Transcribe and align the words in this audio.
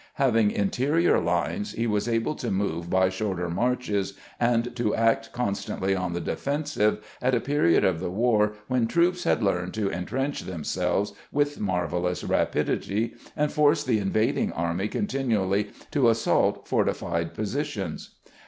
Having 0.15 0.49
interior 0.49 1.19
lines, 1.19 1.73
he 1.73 1.85
was 1.85 2.07
able 2.07 2.33
to 2.33 2.49
move 2.49 2.89
by 2.89 3.07
shorter 3.07 3.51
marches, 3.51 4.15
and 4.39 4.75
to 4.75 4.95
act 4.95 5.31
constantly 5.31 5.95
on 5.95 6.13
the 6.13 6.19
defensive 6.19 7.05
at 7.21 7.35
a 7.35 7.39
period 7.39 7.83
of 7.83 7.99
the 7.99 8.09
war 8.09 8.53
when 8.67 8.87
troops 8.87 9.25
had 9.25 9.43
learned 9.43 9.75
to 9.75 9.89
intrench 9.89 10.41
themselves 10.41 11.13
with 11.31 11.59
marvelous 11.59 12.23
rapidity, 12.23 13.13
and 13.37 13.51
force 13.51 13.83
the 13.83 13.99
in 13.99 14.09
vading 14.11 14.51
army 14.55 14.87
continually 14.87 15.69
to 15.91 16.09
assault 16.09 16.67
fortified 16.67 17.35
positions. 17.35 18.15